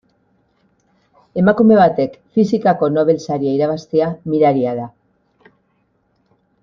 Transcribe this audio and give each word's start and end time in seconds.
Emakume 1.41 1.77
batek 1.81 2.15
fisikako 2.39 2.89
Nobel 2.95 3.21
saria 3.27 3.53
irabaztea 3.59 4.09
miraria 4.33 4.75
da. 4.83 4.89